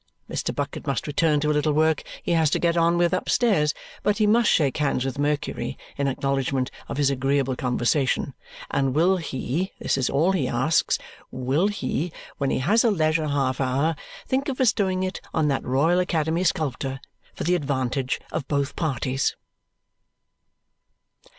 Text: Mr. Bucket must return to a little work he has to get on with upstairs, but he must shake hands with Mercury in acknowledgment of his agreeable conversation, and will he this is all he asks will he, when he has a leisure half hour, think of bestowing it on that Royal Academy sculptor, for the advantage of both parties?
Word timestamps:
Mr. 0.27 0.55
Bucket 0.55 0.87
must 0.87 1.05
return 1.05 1.39
to 1.41 1.51
a 1.51 1.53
little 1.53 1.73
work 1.73 2.01
he 2.23 2.31
has 2.31 2.49
to 2.49 2.57
get 2.57 2.75
on 2.75 2.97
with 2.97 3.13
upstairs, 3.13 3.75
but 4.01 4.17
he 4.17 4.25
must 4.25 4.49
shake 4.49 4.77
hands 4.77 5.05
with 5.05 5.19
Mercury 5.19 5.77
in 5.95 6.07
acknowledgment 6.07 6.71
of 6.89 6.97
his 6.97 7.11
agreeable 7.11 7.55
conversation, 7.55 8.33
and 8.71 8.95
will 8.95 9.17
he 9.17 9.73
this 9.77 9.99
is 9.99 10.09
all 10.09 10.31
he 10.31 10.47
asks 10.47 10.97
will 11.29 11.67
he, 11.67 12.11
when 12.39 12.49
he 12.49 12.57
has 12.57 12.83
a 12.83 12.89
leisure 12.89 13.27
half 13.27 13.61
hour, 13.61 13.95
think 14.27 14.49
of 14.49 14.57
bestowing 14.57 15.03
it 15.03 15.21
on 15.35 15.49
that 15.49 15.63
Royal 15.63 15.99
Academy 15.99 16.43
sculptor, 16.43 16.99
for 17.35 17.43
the 17.43 17.53
advantage 17.53 18.19
of 18.31 18.47
both 18.47 18.75
parties? 18.75 19.35